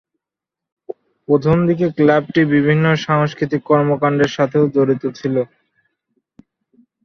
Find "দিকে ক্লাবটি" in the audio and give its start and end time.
1.67-2.41